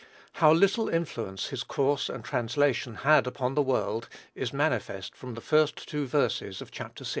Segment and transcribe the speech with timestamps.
[0.33, 5.41] How little influence his course and translation had upon the world is manifest from the
[5.41, 7.09] first two verses of Chapter VI.